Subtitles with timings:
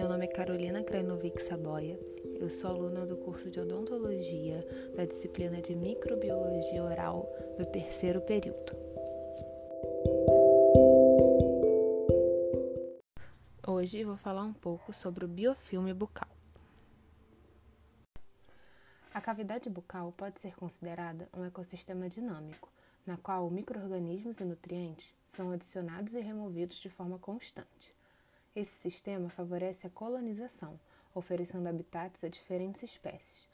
[0.00, 2.00] Meu nome é Carolina Krajnovic Saboia.
[2.40, 4.66] Eu sou aluna do curso de odontologia
[4.96, 8.74] da disciplina de microbiologia oral do terceiro período.
[13.68, 16.30] Hoje vou falar um pouco sobre o biofilme bucal.
[19.12, 22.72] A cavidade bucal pode ser considerada um ecossistema dinâmico,
[23.04, 27.99] na qual microorganismos e nutrientes são adicionados e removidos de forma constante.
[28.52, 30.78] Esse sistema favorece a colonização,
[31.14, 33.48] oferecendo habitats a diferentes espécies.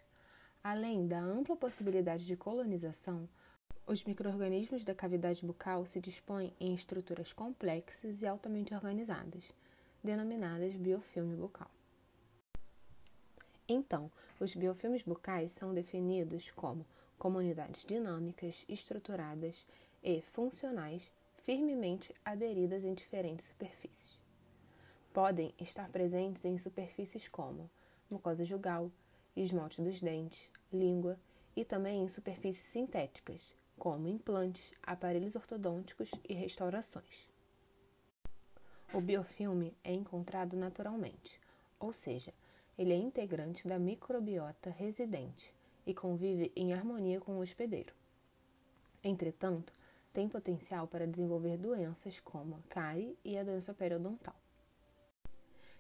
[0.65, 3.29] Além da ampla possibilidade de colonização,
[3.87, 9.53] os microorganismos da cavidade bucal se dispõem em estruturas complexas e altamente organizadas,
[10.03, 11.71] denominadas biofilme bucal.
[13.69, 16.87] Então, os biofilmes bucais são definidos como
[17.19, 19.67] comunidades dinâmicas, estruturadas
[20.03, 24.26] e funcionais firmemente aderidas em diferentes superfícies
[25.17, 27.71] podem estar presentes em superfícies como
[28.11, 28.93] mucosa jugal,
[29.35, 31.19] esmalte dos dentes, língua
[31.57, 37.31] e também em superfícies sintéticas, como implantes, aparelhos ortodônticos e restaurações.
[38.93, 41.41] O biofilme é encontrado naturalmente,
[41.81, 42.35] ou seja,
[42.77, 45.51] ele é integrante da microbiota residente
[45.87, 47.95] e convive em harmonia com o hospedeiro.
[49.03, 49.73] Entretanto,
[50.13, 54.37] tem potencial para desenvolver doenças como cárie e a doença periodontal.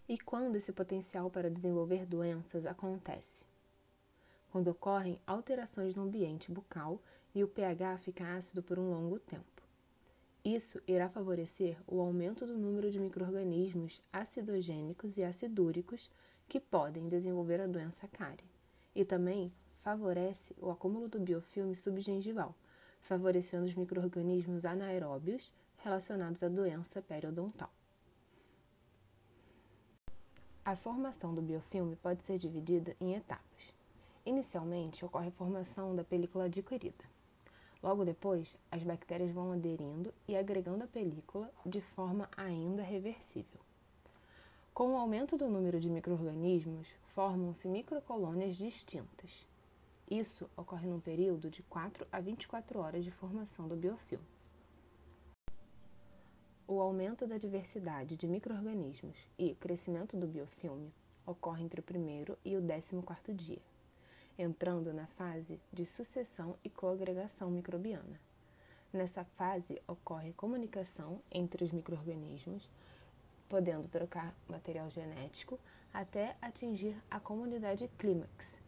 [0.09, 3.45] E quando esse potencial para desenvolver doenças acontece?
[4.53, 7.03] Quando ocorrem alterações no ambiente bucal
[7.35, 9.63] e o pH fica ácido por um longo tempo.
[10.45, 16.09] Isso irá favorecer o aumento do número de microrganismos acidogênicos e acidúricos
[16.49, 18.49] que podem desenvolver a doença cárie.
[18.95, 22.55] E também favorece o acúmulo do biofilme subgengival,
[23.01, 27.73] favorecendo os microrganismos anaeróbios relacionados à doença periodontal.
[30.67, 33.73] A formação do biofilme pode ser dividida em etapas.
[34.25, 37.05] Inicialmente, ocorre a formação da película adquirida.
[37.81, 43.61] Logo depois, as bactérias vão aderindo e agregando a película de forma ainda reversível.
[44.75, 49.47] Com o aumento do número de microrganismos, formam-se microcolônias distintas.
[50.11, 54.27] Isso ocorre num período de 4 a 24 horas de formação do biofilme.
[56.69, 60.93] O aumento da diversidade de microrganismos e o crescimento do biofilme
[61.25, 63.63] ocorre entre o primeiro e o décimo quarto dia,
[64.37, 68.21] entrando na fase de sucessão e coagregação microbiana.
[68.93, 72.69] Nessa fase ocorre comunicação entre os microrganismos,
[73.49, 75.61] podendo trocar material genético
[75.95, 78.61] até atingir a comunidade clímax,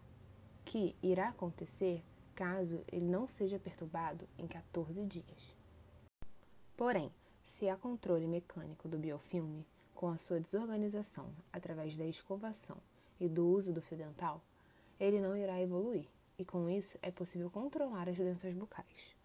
[0.64, 2.04] que irá acontecer
[2.36, 5.56] caso ele não seja perturbado em 14 dias.
[6.76, 7.10] Porém,
[7.58, 12.76] se há controle mecânico do biofilme, com a sua desorganização através da escovação
[13.18, 14.40] e do uso do fio dental,
[15.00, 16.06] ele não irá evoluir,
[16.38, 19.16] e com isso é possível controlar as doenças bucais.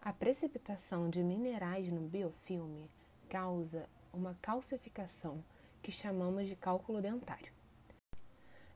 [0.00, 2.88] A precipitação de minerais no biofilme
[3.28, 5.42] causa uma calcificação
[5.82, 7.52] que chamamos de cálculo dentário.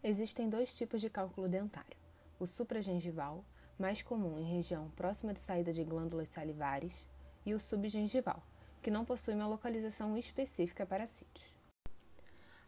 [0.02, 1.96] Existem dois tipos de cálculo dentário:
[2.40, 3.44] o supragengival,
[3.78, 7.06] mais comum em região próxima de saída de glândulas salivares,
[7.44, 8.42] e o subgengival,
[8.82, 11.52] que não possui uma localização específica para sítios.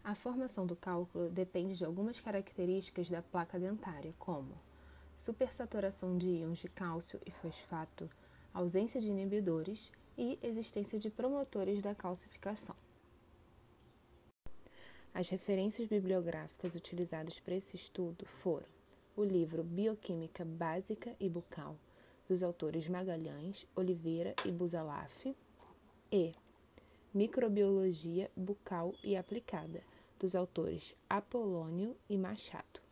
[0.02, 4.54] A formação do cálculo depende de algumas características da placa dentária, como
[5.16, 8.10] supersaturação de íons de cálcio e fosfato,
[8.52, 12.76] ausência de inibidores e existência de promotores da calcificação.
[15.14, 18.66] As referências bibliográficas utilizadas para esse estudo foram
[19.16, 21.76] o livro Bioquímica Básica e Bucal,
[22.26, 25.34] dos autores Magalhães, Oliveira e Busalaf,
[26.10, 26.32] e
[27.12, 29.82] Microbiologia Bucal e Aplicada,
[30.18, 32.83] dos autores Apolônio e Machado.